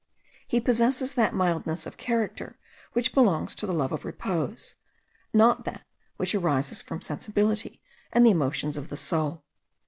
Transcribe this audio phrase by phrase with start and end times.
[0.47, 2.57] He possesses that mildness of character
[2.93, 4.73] which belongs to the love of repose;
[5.31, 5.83] not that
[6.17, 7.79] which arises from sensibility
[8.11, 9.43] and the emotions of the soul.